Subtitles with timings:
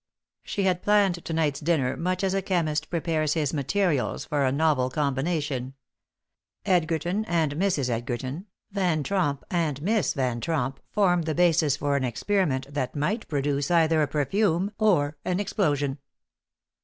[0.41, 4.51] She had planned to night's dinner much as a chemist prepares his materials for a
[4.51, 5.75] novel combination.
[6.65, 7.87] Edgerton and Mrs.
[7.87, 13.27] Edgerton, Van Tromp and Miss Van Tromp formed the basis for an experiment that might
[13.27, 15.99] produce either a perfume or an explosion.